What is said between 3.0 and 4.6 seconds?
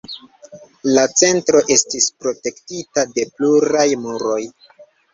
de pluraj muroj.